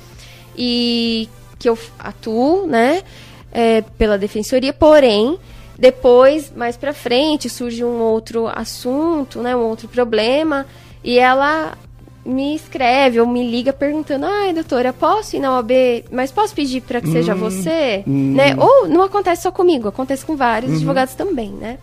e 0.57 1.29
que 1.59 1.69
eu 1.69 1.77
atuo, 1.99 2.67
né? 2.67 3.03
É, 3.51 3.83
pela 3.99 4.17
defensoria, 4.17 4.73
porém, 4.73 5.39
depois, 5.77 6.53
mais 6.55 6.77
pra 6.77 6.95
frente, 6.95 7.51
surge 7.51 7.83
um 7.83 8.01
outro 8.01 8.47
assunto, 8.47 9.41
né? 9.41 9.57
Um 9.57 9.65
outro 9.65 9.89
problema 9.89 10.65
e 11.03 11.19
ela 11.19 11.77
me 12.25 12.55
escreve 12.55 13.21
ou 13.21 13.27
me 13.27 13.49
liga 13.49 13.73
perguntando: 13.73 14.27
ai, 14.27 14.53
doutora, 14.53 14.93
posso 14.93 15.37
ir 15.37 15.41
na 15.41 15.55
OAB, 15.57 16.05
mas 16.11 16.31
posso 16.31 16.55
pedir 16.55 16.81
para 16.83 17.01
que 17.01 17.09
hum, 17.09 17.13
seja 17.13 17.35
você? 17.35 18.05
Hum. 18.07 18.35
Né? 18.35 18.55
Ou 18.57 18.89
não 18.89 19.03
acontece 19.03 19.43
só 19.43 19.53
comigo, 19.53 19.89
acontece 19.89 20.25
com 20.25 20.37
vários 20.37 20.71
uhum. 20.71 20.77
advogados 20.79 21.15
também, 21.15 21.51
né? 21.51 21.79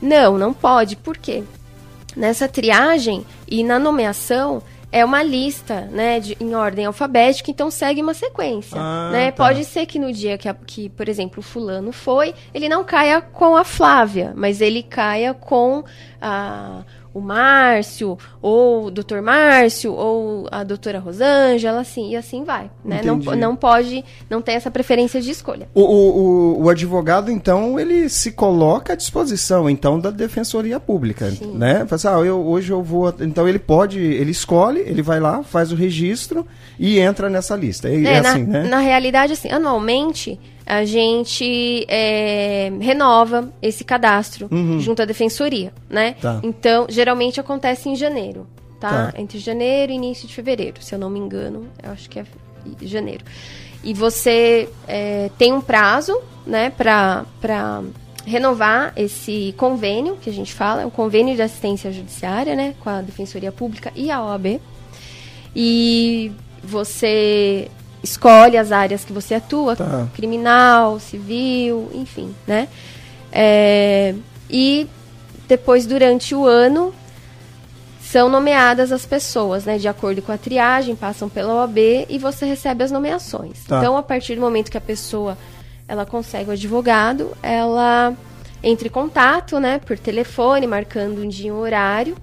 Não, 0.00 0.38
não 0.38 0.52
pode. 0.52 0.96
Por 0.96 1.16
quê? 1.16 1.42
Nessa 2.16 2.46
triagem 2.46 3.24
e 3.48 3.64
na 3.64 3.78
nomeação 3.78 4.62
é 4.92 5.04
uma 5.04 5.24
lista, 5.24 5.88
né, 5.90 6.20
de, 6.20 6.36
em 6.38 6.54
ordem 6.54 6.86
alfabética, 6.86 7.50
então 7.50 7.68
segue 7.68 8.00
uma 8.00 8.14
sequência, 8.14 8.80
ah, 8.80 9.10
né? 9.10 9.32
Tá. 9.32 9.44
Pode 9.44 9.64
ser 9.64 9.86
que 9.86 9.98
no 9.98 10.12
dia 10.12 10.38
que, 10.38 10.48
a, 10.48 10.54
que, 10.54 10.88
por 10.90 11.08
exemplo, 11.08 11.40
o 11.40 11.42
fulano 11.42 11.90
foi, 11.90 12.32
ele 12.54 12.68
não 12.68 12.84
caia 12.84 13.20
com 13.20 13.56
a 13.56 13.64
Flávia, 13.64 14.32
mas 14.36 14.60
ele 14.60 14.84
caia 14.84 15.34
com 15.34 15.82
a 16.22 16.84
o 17.14 17.20
Márcio, 17.20 18.18
ou 18.42 18.86
o 18.86 18.90
doutor 18.90 19.22
Márcio, 19.22 19.94
ou 19.94 20.48
a 20.50 20.64
doutora 20.64 20.98
Rosângela, 20.98 21.80
assim, 21.80 22.10
e 22.10 22.16
assim 22.16 22.42
vai. 22.42 22.68
Né? 22.84 23.02
Não, 23.04 23.16
não 23.16 23.54
pode, 23.54 24.04
não 24.28 24.42
tem 24.42 24.56
essa 24.56 24.70
preferência 24.70 25.20
de 25.20 25.30
escolha. 25.30 25.68
O, 25.72 25.80
o, 25.80 26.62
o, 26.64 26.68
advogado, 26.68 27.30
então, 27.30 27.78
ele 27.78 28.08
se 28.08 28.32
coloca 28.32 28.94
à 28.94 28.96
disposição, 28.96 29.70
então, 29.70 30.00
da 30.00 30.10
Defensoria 30.10 30.80
Pública, 30.80 31.30
Sim. 31.30 31.56
né? 31.56 31.86
Fala 31.86 31.94
assim, 31.94 32.08
ah, 32.08 32.26
eu, 32.26 32.44
hoje 32.44 32.72
eu 32.72 32.82
vou... 32.82 33.14
Então, 33.20 33.48
ele 33.48 33.60
pode, 33.60 34.00
ele 34.00 34.32
escolhe, 34.32 34.80
ele 34.80 35.00
vai 35.00 35.20
lá, 35.20 35.44
faz 35.44 35.70
o 35.70 35.76
registro 35.76 36.44
e 36.78 36.98
entra 36.98 37.30
nessa 37.30 37.54
lista. 37.54 37.88
É, 37.88 38.02
é, 38.02 38.18
assim, 38.18 38.42
na, 38.42 38.62
né? 38.62 38.68
Na 38.68 38.78
realidade, 38.78 39.34
assim, 39.34 39.50
anualmente 39.50 40.40
a 40.66 40.84
gente 40.84 41.84
é, 41.88 42.72
renova 42.80 43.52
esse 43.60 43.84
cadastro 43.84 44.48
uhum. 44.50 44.80
junto 44.80 45.02
à 45.02 45.04
defensoria, 45.04 45.72
né? 45.88 46.16
Tá. 46.20 46.40
Então, 46.42 46.86
geralmente 46.88 47.38
acontece 47.38 47.88
em 47.88 47.96
janeiro, 47.96 48.46
tá? 48.80 49.12
tá? 49.12 49.20
Entre 49.20 49.38
janeiro 49.38 49.92
e 49.92 49.96
início 49.96 50.26
de 50.26 50.34
fevereiro, 50.34 50.82
se 50.82 50.94
eu 50.94 50.98
não 50.98 51.10
me 51.10 51.18
engano, 51.18 51.66
eu 51.82 51.90
acho 51.90 52.08
que 52.08 52.18
é 52.18 52.24
janeiro. 52.82 53.24
E 53.82 53.92
você 53.92 54.68
é, 54.88 55.30
tem 55.36 55.52
um 55.52 55.60
prazo, 55.60 56.18
né, 56.46 56.70
para 56.70 57.82
renovar 58.24 58.94
esse 58.96 59.54
convênio 59.58 60.16
que 60.16 60.30
a 60.30 60.32
gente 60.32 60.54
fala, 60.54 60.80
é 60.80 60.86
um 60.86 60.90
convênio 60.90 61.36
de 61.36 61.42
assistência 61.42 61.92
judiciária, 61.92 62.56
né, 62.56 62.74
com 62.80 62.88
a 62.88 63.02
Defensoria 63.02 63.52
Pública 63.52 63.92
e 63.94 64.10
a 64.10 64.22
OAB. 64.24 64.60
E 65.54 66.32
você 66.62 67.68
escolhe 68.04 68.56
as 68.56 68.70
áreas 68.70 69.04
que 69.04 69.12
você 69.12 69.34
atua, 69.34 69.74
tá. 69.74 70.06
criminal, 70.14 71.00
civil, 71.00 71.90
enfim, 71.92 72.34
né? 72.46 72.68
É, 73.32 74.14
e 74.48 74.86
depois, 75.48 75.86
durante 75.86 76.34
o 76.34 76.46
ano, 76.46 76.94
são 78.00 78.28
nomeadas 78.28 78.92
as 78.92 79.04
pessoas, 79.04 79.64
né? 79.64 79.78
De 79.78 79.88
acordo 79.88 80.22
com 80.22 80.30
a 80.30 80.38
triagem, 80.38 80.94
passam 80.94 81.28
pela 81.28 81.54
OAB 81.54 82.06
e 82.08 82.18
você 82.18 82.46
recebe 82.46 82.84
as 82.84 82.92
nomeações. 82.92 83.64
Tá. 83.64 83.78
Então, 83.78 83.96
a 83.96 84.02
partir 84.02 84.36
do 84.36 84.40
momento 84.40 84.70
que 84.70 84.78
a 84.78 84.80
pessoa 84.80 85.36
ela 85.88 86.06
consegue 86.06 86.50
o 86.50 86.52
advogado, 86.52 87.32
ela 87.42 88.14
entra 88.62 88.86
em 88.86 88.90
contato, 88.90 89.58
né? 89.58 89.80
Por 89.84 89.98
telefone, 89.98 90.66
marcando 90.66 91.22
um 91.22 91.28
dia 91.28 91.48
e 91.48 91.52
um 91.52 91.58
horário 91.58 92.16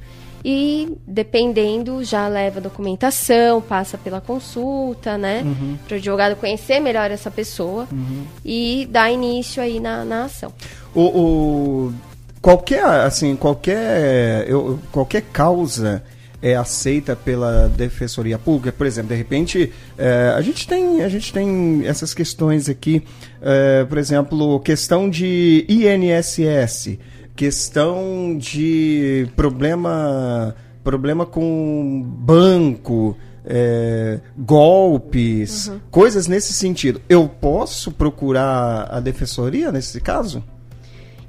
e 0.43 0.97
dependendo 1.07 2.03
já 2.03 2.27
leva 2.27 2.59
documentação, 2.59 3.61
passa 3.61 3.97
pela 3.97 4.19
consulta, 4.19 5.17
né? 5.17 5.41
Uhum. 5.43 5.77
Para 5.87 5.95
o 5.95 5.97
advogado 5.97 6.35
conhecer 6.35 6.79
melhor 6.79 7.11
essa 7.11 7.29
pessoa 7.29 7.87
uhum. 7.91 8.23
e 8.43 8.87
dar 8.89 9.11
início 9.11 9.61
aí 9.61 9.79
na, 9.79 10.03
na 10.03 10.25
ação. 10.25 10.51
O, 10.93 11.01
o, 11.01 11.93
qualquer 12.41 12.83
assim 12.83 13.35
qualquer 13.35 14.45
eu, 14.49 14.79
qualquer 14.91 15.21
causa 15.31 16.03
é 16.41 16.55
aceita 16.55 17.15
pela 17.15 17.69
defensoria 17.69 18.37
pública 18.37 18.71
por 18.75 18.87
exemplo 18.87 19.09
de 19.09 19.15
repente 19.15 19.71
é, 19.97 20.33
a 20.35 20.41
gente 20.41 20.67
tem 20.67 21.03
a 21.03 21.07
gente 21.07 21.31
tem 21.31 21.83
essas 21.85 22.13
questões 22.13 22.67
aqui 22.67 23.03
é, 23.41 23.85
por 23.85 23.97
exemplo 23.97 24.59
questão 24.59 25.09
de 25.09 25.65
INSS 25.69 26.97
questão 27.35 28.37
de 28.37 29.27
problema 29.35 30.55
problema 30.83 31.25
com 31.25 32.03
banco, 32.03 33.15
é, 33.45 34.19
golpes, 34.37 35.67
uhum. 35.67 35.79
coisas 35.89 36.27
nesse 36.27 36.53
sentido. 36.53 37.01
Eu 37.07 37.27
posso 37.27 37.91
procurar 37.91 38.87
a 38.91 38.99
defensoria 38.99 39.71
nesse 39.71 39.99
caso? 40.01 40.43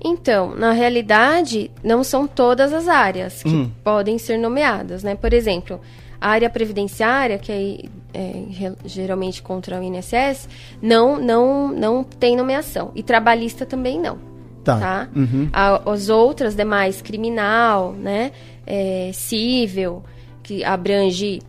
Então, 0.04 0.54
na 0.56 0.72
realidade, 0.72 1.70
não 1.82 2.02
são 2.02 2.26
todas 2.26 2.72
as 2.72 2.88
áreas 2.88 3.42
que 3.42 3.48
hum. 3.48 3.70
podem 3.84 4.18
ser 4.18 4.36
nomeadas, 4.36 5.04
né? 5.04 5.14
Por 5.14 5.32
exemplo, 5.32 5.80
a 6.20 6.30
área 6.30 6.50
previdenciária, 6.50 7.38
que 7.38 7.88
é, 8.12 8.18
é, 8.66 8.72
geralmente 8.84 9.40
contra 9.42 9.80
o 9.80 9.82
INSS, 9.82 10.48
não, 10.80 11.20
não, 11.20 11.68
não 11.68 12.02
tem 12.02 12.36
nomeação. 12.36 12.90
E 12.96 13.02
trabalhista 13.02 13.64
também 13.64 14.00
não. 14.00 14.31
Tá. 14.64 14.78
tá? 14.78 15.08
Uhum. 15.14 15.50
as 15.52 16.08
outras 16.08 16.54
demais, 16.54 17.02
criminal, 17.02 17.92
né? 17.92 18.30
É, 18.64 19.10
cível, 19.12 20.04
que 20.42 20.62
abrange 20.62 21.40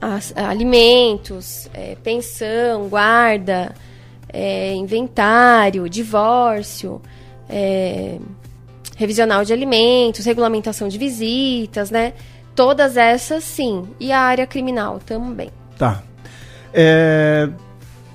as, 0.00 0.34
alimentos, 0.36 1.68
é, 1.74 1.96
pensão, 2.02 2.88
guarda, 2.88 3.74
é, 4.32 4.74
inventário, 4.74 5.88
divórcio, 5.88 7.00
é, 7.48 8.18
revisional 8.96 9.44
de 9.44 9.52
alimentos, 9.52 10.24
regulamentação 10.24 10.88
de 10.88 10.98
visitas, 10.98 11.90
né? 11.90 12.12
Todas 12.54 12.96
essas 12.96 13.44
sim. 13.44 13.88
E 13.98 14.12
a 14.12 14.20
área 14.20 14.46
criminal 14.46 15.00
também. 15.04 15.50
Tá. 15.76 16.02
É, 16.72 17.48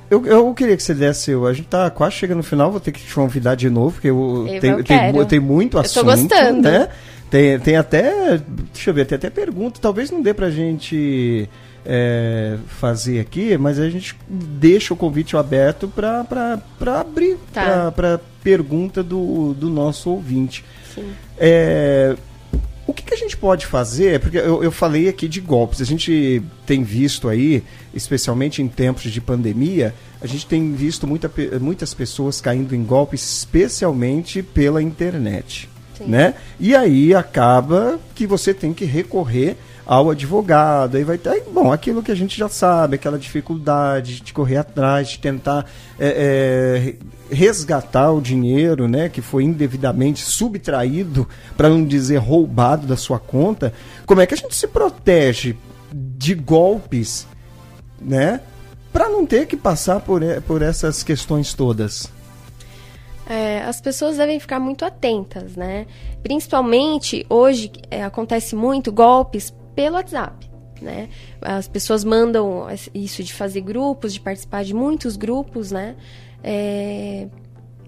eu, 0.09 0.25
eu 0.25 0.53
queria 0.53 0.75
que 0.75 0.83
você 0.83 0.93
desse. 0.93 1.31
A 1.33 1.53
gente 1.53 1.67
tá 1.67 1.89
quase 1.89 2.15
chegando 2.15 2.37
no 2.37 2.43
final, 2.43 2.71
vou 2.71 2.79
ter 2.79 2.91
que 2.91 3.01
te 3.01 3.13
convidar 3.13 3.55
de 3.55 3.69
novo, 3.69 3.93
porque 3.93 4.09
eu, 4.09 4.45
Eu 4.47 4.59
tem, 4.59 5.39
muito 5.39 5.77
Eu 5.77 5.81
assunto. 5.81 6.05
tô 6.05 6.11
gostando. 6.11 6.61
Né? 6.61 6.87
Tem, 7.29 7.59
tem 7.59 7.75
até. 7.75 8.39
Deixa 8.73 8.89
eu 8.89 8.93
ver, 8.93 9.05
tem 9.05 9.15
até 9.17 9.29
pergunta. 9.29 9.79
Talvez 9.81 10.09
não 10.09 10.21
dê 10.21 10.33
pra 10.33 10.49
gente 10.49 11.47
é, 11.85 12.57
fazer 12.67 13.19
aqui, 13.19 13.57
mas 13.57 13.79
a 13.79 13.89
gente 13.89 14.15
deixa 14.27 14.93
o 14.93 14.97
convite 14.97 15.37
aberto 15.37 15.87
para 15.87 16.57
abrir 16.99 17.37
Tá. 17.53 17.91
para 17.91 18.19
pergunta 18.43 19.03
do, 19.03 19.53
do 19.53 19.69
nosso 19.69 20.09
ouvinte. 20.09 20.65
Sim. 20.95 21.11
É, 21.37 22.15
o 22.89 22.93
que, 22.93 23.03
que 23.03 23.13
a 23.13 23.17
gente 23.17 23.37
pode 23.37 23.67
fazer? 23.67 24.19
Porque 24.19 24.37
eu, 24.37 24.63
eu 24.63 24.71
falei 24.71 25.07
aqui 25.07 25.27
de 25.27 25.39
golpes. 25.39 25.79
A 25.79 25.85
gente 25.85 26.41
tem 26.65 26.83
visto 26.83 27.29
aí, 27.29 27.63
especialmente 27.93 28.63
em 28.63 28.67
tempos 28.67 29.03
de 29.03 29.21
pandemia, 29.21 29.93
a 30.19 30.25
gente 30.25 30.47
tem 30.47 30.73
visto 30.73 31.05
muita, 31.05 31.31
muitas 31.61 31.93
pessoas 31.93 32.41
caindo 32.41 32.75
em 32.75 32.83
golpes, 32.83 33.21
especialmente 33.21 34.41
pela 34.41 34.81
internet. 34.81 35.69
Sim. 35.97 36.05
Né? 36.05 36.33
E 36.59 36.75
aí 36.75 37.13
acaba 37.13 37.99
que 38.15 38.25
você 38.25 38.53
tem 38.53 38.73
que 38.73 38.85
recorrer 38.85 39.55
ao 39.89 40.11
advogado. 40.11 40.97
Aí 40.97 41.03
vai 41.03 41.17
ter, 41.17 41.43
bom, 41.51 41.73
aquilo 41.73 42.03
que 42.03 42.11
a 42.11 42.15
gente 42.15 42.37
já 42.37 42.47
sabe, 42.47 42.93
aquela 42.93 43.17
dificuldade 43.17 44.21
de 44.21 44.31
correr 44.31 44.57
atrás, 44.57 45.09
de 45.09 45.17
tentar 45.17 45.65
é, 45.97 46.93
é, 47.31 47.33
resgatar 47.33 48.11
o 48.11 48.21
dinheiro, 48.21 48.87
né, 48.87 49.09
que 49.09 49.19
foi 49.19 49.43
indevidamente 49.43 50.21
subtraído, 50.21 51.27
para 51.57 51.69
não 51.69 51.83
dizer 51.83 52.17
roubado 52.17 52.85
da 52.85 52.95
sua 52.95 53.17
conta. 53.17 53.73
Como 54.05 54.21
é 54.21 54.27
que 54.27 54.35
a 54.35 54.37
gente 54.37 54.55
se 54.55 54.67
protege 54.67 55.57
de 55.91 56.35
golpes, 56.35 57.25
né, 57.99 58.41
para 58.93 59.09
não 59.09 59.25
ter 59.25 59.47
que 59.47 59.57
passar 59.57 60.01
por, 60.01 60.21
por 60.43 60.61
essas 60.61 61.01
questões 61.01 61.55
todas? 61.55 62.11
É, 63.27 63.63
as 63.63 63.81
pessoas 63.81 64.17
devem 64.17 64.39
ficar 64.39 64.59
muito 64.59 64.83
atentas, 64.83 65.55
né? 65.55 65.85
Principalmente 66.23 67.25
hoje 67.29 67.71
é, 67.91 68.03
acontece 68.03 68.55
muito 68.55 68.91
golpes 68.91 69.53
pelo 69.79 69.95
WhatsApp. 69.95 70.51
Né? 70.81 71.07
As 71.41 71.69
pessoas 71.69 72.03
mandam 72.03 72.67
isso 72.93 73.23
de 73.23 73.33
fazer 73.33 73.61
grupos, 73.61 74.13
de 74.13 74.19
participar 74.19 74.65
de 74.65 74.73
muitos 74.73 75.15
grupos, 75.15 75.71
né? 75.71 75.95
É, 76.43 77.27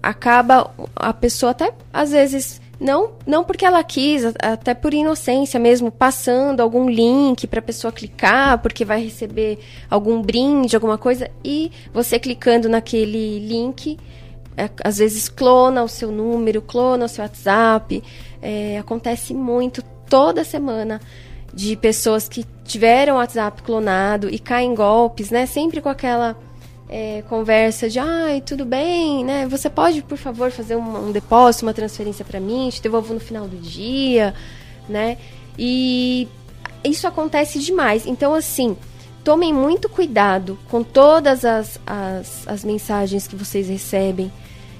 acaba 0.02 0.74
a 0.96 1.12
pessoa 1.12 1.52
até 1.52 1.72
às 1.92 2.10
vezes 2.10 2.60
não 2.78 3.12
não 3.26 3.44
porque 3.44 3.64
ela 3.64 3.82
quis, 3.84 4.24
até 4.40 4.74
por 4.74 4.92
inocência 4.92 5.60
mesmo, 5.60 5.90
passando 5.90 6.60
algum 6.60 6.88
link 6.88 7.46
para 7.46 7.60
a 7.60 7.62
pessoa 7.62 7.92
clicar, 7.92 8.58
porque 8.58 8.84
vai 8.84 9.02
receber 9.04 9.58
algum 9.90 10.20
brinde, 10.22 10.74
alguma 10.74 10.98
coisa, 10.98 11.30
e 11.44 11.70
você 11.92 12.18
clicando 12.18 12.68
naquele 12.68 13.38
link, 13.38 13.98
é, 14.56 14.68
às 14.82 14.98
vezes 14.98 15.28
clona 15.28 15.82
o 15.82 15.88
seu 15.88 16.10
número, 16.10 16.60
clona 16.62 17.04
o 17.04 17.08
seu 17.08 17.22
WhatsApp. 17.22 18.02
É, 18.40 18.78
acontece 18.78 19.32
muito 19.32 19.82
toda 20.08 20.44
semana 20.44 21.00
de 21.52 21.76
pessoas 21.76 22.28
que 22.28 22.44
tiveram 22.64 23.14
o 23.14 23.16
WhatsApp 23.18 23.62
clonado 23.62 24.28
e 24.30 24.38
caem 24.38 24.72
em 24.72 24.74
golpes, 24.74 25.30
né? 25.30 25.46
Sempre 25.46 25.80
com 25.80 25.88
aquela 25.88 26.36
é, 26.88 27.22
conversa 27.28 27.88
de, 27.88 27.98
ai, 27.98 28.40
tudo 28.40 28.64
bem, 28.64 29.24
né? 29.24 29.46
Você 29.48 29.70
pode, 29.70 30.02
por 30.02 30.18
favor, 30.18 30.50
fazer 30.50 30.76
um, 30.76 31.08
um 31.08 31.12
depósito, 31.12 31.64
uma 31.64 31.74
transferência 31.74 32.24
para 32.24 32.40
mim, 32.40 32.68
te 32.70 32.82
devolvo 32.82 33.14
no 33.14 33.20
final 33.20 33.46
do 33.46 33.56
dia, 33.56 34.34
né? 34.88 35.18
E 35.58 36.28
isso 36.84 37.06
acontece 37.06 37.58
demais. 37.58 38.06
Então, 38.06 38.34
assim, 38.34 38.76
tomem 39.24 39.52
muito 39.52 39.88
cuidado 39.88 40.58
com 40.70 40.82
todas 40.82 41.44
as, 41.44 41.80
as, 41.86 42.46
as 42.46 42.64
mensagens 42.64 43.26
que 43.26 43.36
vocês 43.36 43.68
recebem. 43.68 44.32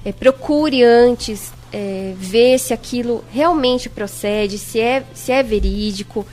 É, 0.05 0.13
procure 0.13 0.83
antes 0.83 1.53
é, 1.73 2.13
ver 2.17 2.59
se 2.59 2.75
aquilo 2.75 3.25
realmente 3.31 3.89
procede, 3.89 4.59
se 4.59 4.81
é, 4.81 5.05
se 5.15 5.33
é 5.33 5.43
verídico. 5.43 6.27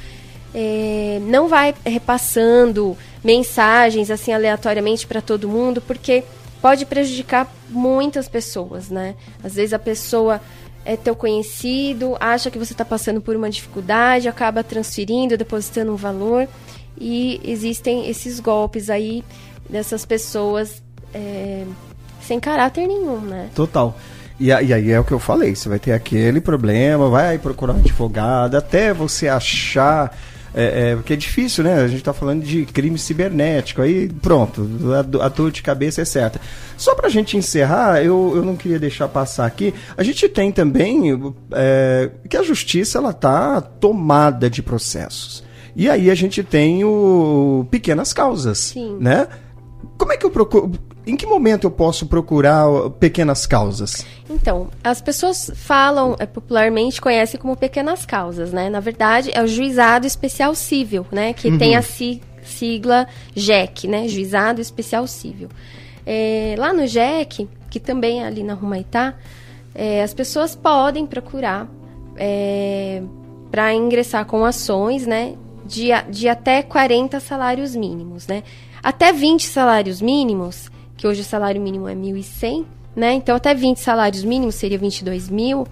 É, 0.53 1.19
não 1.23 1.47
vai 1.47 1.75
repassando 1.85 2.97
mensagens 3.23 4.09
assim 4.09 4.33
aleatoriamente 4.33 5.05
para 5.05 5.21
todo 5.21 5.47
mundo, 5.47 5.81
porque 5.81 6.23
pode 6.61 6.85
prejudicar 6.85 7.47
muitas 7.69 8.27
pessoas, 8.27 8.89
né? 8.89 9.15
Às 9.43 9.55
vezes 9.55 9.73
a 9.73 9.79
pessoa 9.79 10.41
é 10.85 10.95
teu 10.95 11.15
conhecido, 11.15 12.15
acha 12.19 12.49
que 12.49 12.57
você 12.57 12.73
está 12.73 12.85
passando 12.85 13.21
por 13.21 13.35
uma 13.35 13.49
dificuldade, 13.49 14.27
acaba 14.27 14.63
transferindo, 14.63 15.37
depositando 15.37 15.91
um 15.91 15.95
valor 15.95 16.47
e 16.99 17.39
existem 17.43 18.09
esses 18.09 18.39
golpes 18.39 18.89
aí 18.89 19.23
dessas 19.69 20.05
pessoas 20.05 20.81
é, 21.13 21.63
sem 22.21 22.39
caráter 22.39 22.87
nenhum, 22.87 23.19
né? 23.19 23.49
Total. 23.53 23.95
E, 24.39 24.53
aí 24.53 24.91
é 24.91 24.99
o 24.99 25.03
que 25.03 25.11
eu 25.11 25.19
falei, 25.19 25.53
você 25.53 25.67
vai 25.67 25.79
ter 25.79 25.91
aquele 25.91 26.39
problema, 26.39 27.09
vai 27.09 27.37
procurar 27.37 27.73
um 27.73 27.79
advogado, 27.79 28.55
até 28.55 28.93
você 28.93 29.27
achar. 29.27 30.17
É, 30.53 30.91
é, 30.91 30.95
porque 30.95 31.13
é 31.13 31.15
difícil, 31.15 31.63
né? 31.63 31.75
A 31.75 31.87
gente 31.87 31.99
está 31.99 32.11
falando 32.13 32.43
de 32.43 32.65
crime 32.65 32.97
cibernético, 32.97 33.81
aí 33.81 34.09
pronto, 34.09 34.67
a, 34.97 35.01
do- 35.01 35.21
a 35.21 35.29
dor 35.29 35.51
de 35.51 35.61
cabeça 35.61 36.01
é 36.01 36.05
certa. 36.05 36.41
Só 36.77 36.95
para 36.95 37.07
a 37.07 37.09
gente 37.09 37.37
encerrar, 37.37 38.03
eu, 38.03 38.33
eu 38.35 38.43
não 38.43 38.55
queria 38.55 38.79
deixar 38.79 39.07
passar 39.07 39.45
aqui, 39.45 39.73
a 39.95 40.01
gente 40.03 40.27
tem 40.27 40.51
também 40.51 41.03
é, 41.51 42.09
que 42.27 42.35
a 42.37 42.41
justiça 42.43 42.97
ela 42.97 43.13
tá 43.13 43.61
tomada 43.61 44.49
de 44.49 44.63
processos. 44.63 45.43
E 45.75 45.87
aí 45.89 46.09
a 46.09 46.15
gente 46.15 46.43
tem 46.43 46.83
o 46.83 47.65
pequenas 47.69 48.11
causas, 48.11 48.57
Sim. 48.57 48.97
né? 48.99 49.27
Como 49.97 50.11
é 50.11 50.17
que 50.17 50.25
eu 50.25 50.31
procuro? 50.31 50.71
Em 51.09 51.15
que 51.17 51.25
momento 51.25 51.63
eu 51.65 51.71
posso 51.71 52.05
procurar 52.05 52.65
pequenas 52.99 53.45
causas? 53.45 54.05
Então, 54.29 54.69
as 54.83 55.01
pessoas 55.01 55.49
falam, 55.55 56.15
é, 56.19 56.25
popularmente 56.25 57.01
conhecem 57.01 57.39
como 57.39 57.55
pequenas 57.57 58.05
causas, 58.05 58.51
né? 58.51 58.69
Na 58.69 58.79
verdade, 58.79 59.31
é 59.33 59.41
o 59.41 59.47
Juizado 59.47 60.05
Especial 60.05 60.53
Cível, 60.53 61.05
né? 61.11 61.33
Que 61.33 61.57
tem 61.57 61.75
a 61.75 61.81
si- 61.81 62.21
sigla 62.43 63.07
JEC, 63.35 63.87
né? 63.87 64.07
Juizado 64.07 64.61
Especial 64.61 65.07
Cível. 65.07 65.49
É, 66.05 66.55
lá 66.57 66.71
no 66.73 66.85
JEC, 66.85 67.47
que 67.69 67.79
também 67.79 68.21
é 68.23 68.27
ali 68.27 68.43
na 68.43 68.53
Rumaitá, 68.53 69.15
é, 69.73 70.03
as 70.03 70.13
pessoas 70.13 70.55
podem 70.55 71.05
procurar 71.07 71.67
para 73.51 73.73
ingressar 73.73 74.25
com 74.25 74.45
ações, 74.45 75.07
né? 75.07 75.35
De, 75.65 75.89
de 76.09 76.27
até 76.27 76.61
40 76.63 77.19
salários 77.19 77.75
mínimos, 77.75 78.27
né? 78.27 78.43
Até 78.81 79.11
20 79.13 79.45
salários 79.45 80.01
mínimos, 80.01 80.69
que 80.99 81.07
hoje 81.07 81.21
o 81.21 81.23
salário 81.23 81.61
mínimo 81.61 81.87
é 81.87 81.95
1.100, 81.95 82.65
né? 82.93 83.13
Então, 83.13 83.33
até 83.33 83.55
20 83.55 83.79
salários 83.79 84.21
mínimos 84.21 84.55
seria 84.55 84.77
22 84.77 85.29
mil. 85.29 85.65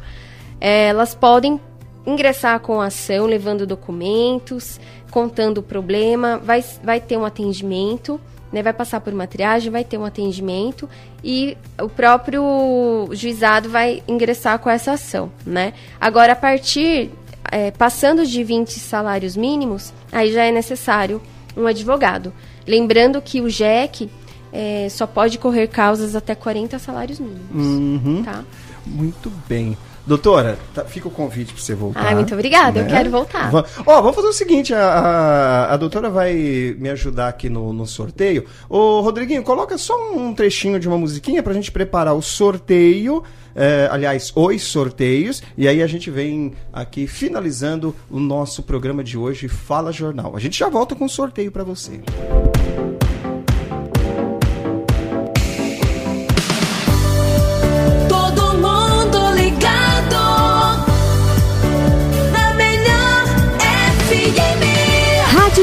É, 0.59 0.87
elas 0.87 1.13
podem 1.13 1.59
ingressar 2.05 2.61
com 2.61 2.79
a 2.79 2.85
ação, 2.85 3.25
levando 3.25 3.67
documentos, 3.67 4.79
contando 5.11 5.57
o 5.57 5.61
problema, 5.61 6.37
vai, 6.37 6.63
vai 6.81 7.01
ter 7.01 7.17
um 7.17 7.25
atendimento, 7.25 8.17
né, 8.53 8.63
vai 8.63 8.71
passar 8.71 9.01
por 9.01 9.11
uma 9.11 9.27
triagem, 9.27 9.69
vai 9.69 9.83
ter 9.83 9.97
um 9.97 10.05
atendimento 10.05 10.89
e 11.21 11.57
o 11.77 11.89
próprio 11.89 13.09
juizado 13.11 13.69
vai 13.69 14.01
ingressar 14.07 14.57
com 14.59 14.69
essa 14.69 14.93
ação, 14.93 15.29
né? 15.45 15.73
Agora, 15.99 16.31
a 16.31 16.35
partir, 16.37 17.11
é, 17.51 17.71
passando 17.71 18.25
de 18.25 18.41
20 18.45 18.79
salários 18.79 19.35
mínimos, 19.35 19.93
aí 20.09 20.31
já 20.31 20.45
é 20.45 20.51
necessário 20.53 21.21
um 21.57 21.67
advogado. 21.67 22.31
Lembrando 22.65 23.21
que 23.21 23.41
o 23.41 23.49
JEC 23.49 24.09
é, 24.51 24.87
só 24.89 25.05
pode 25.07 25.37
correr 25.37 25.67
causas 25.67 26.15
até 26.15 26.33
40 26.35 26.77
salários 26.79 27.19
mínimos, 27.19 27.49
Uhum. 27.53 28.23
tá? 28.23 28.43
Muito 28.85 29.31
bem. 29.47 29.77
Doutora, 30.05 30.57
tá- 30.73 30.85
fica 30.85 31.05
o 31.09 31.11
convite 31.11 31.51
para 31.53 31.61
você 31.61 31.75
voltar. 31.75 31.99
Ai, 32.05 32.15
muito 32.15 32.33
obrigada, 32.33 32.79
eu 32.79 32.85
quero 32.87 33.09
voltar. 33.11 33.51
Ó, 33.85 34.01
vamos 34.01 34.15
fazer 34.15 34.27
o 34.29 34.31
seguinte, 34.33 34.73
a, 34.73 34.79
a, 34.81 35.73
a 35.73 35.77
doutora 35.77 36.09
vai 36.09 36.33
me 36.79 36.89
ajudar 36.89 37.27
aqui 37.27 37.49
no, 37.49 37.73
no 37.73 37.85
sorteio. 37.85 38.45
Ô, 38.69 39.01
Rodriguinho, 39.01 39.43
coloca 39.43 39.77
só 39.77 39.93
um 40.13 40.33
trechinho 40.33 40.79
de 40.79 40.87
uma 40.87 40.97
musiquinha 40.97 41.43
pra 41.43 41.53
gente 41.53 41.69
preparar 41.73 42.15
o 42.15 42.21
sorteio, 42.21 43.21
é, 43.53 43.89
aliás, 43.91 44.31
os 44.33 44.63
sorteios, 44.63 45.43
e 45.57 45.67
aí 45.67 45.81
a 45.83 45.87
gente 45.87 46.09
vem 46.09 46.53
aqui 46.71 47.05
finalizando 47.05 47.93
o 48.09 48.17
nosso 48.17 48.63
programa 48.63 49.03
de 49.03 49.17
hoje, 49.17 49.49
Fala 49.49 49.91
Jornal. 49.91 50.37
A 50.37 50.39
gente 50.39 50.57
já 50.57 50.69
volta 50.69 50.95
com 50.95 51.03
o 51.03 51.09
sorteio 51.09 51.51
pra 51.51 51.65
você. 51.65 51.99
Todo 51.99 52.56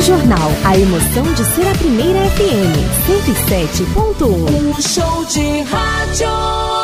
Jornal, 0.04 0.50
a 0.66 0.78
emoção 0.78 1.22
de 1.32 1.42
ser 1.54 1.66
a 1.66 1.74
primeira 1.76 2.20
FM, 2.28 2.76
107.1. 3.06 4.26
Um 4.50 4.82
show 4.82 5.24
de 5.24 5.62
rádio. 5.62 6.83